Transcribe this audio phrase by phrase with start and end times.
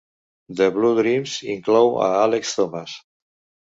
[0.61, 3.01] "The Blue Dreams" inclou a Alex Thomas.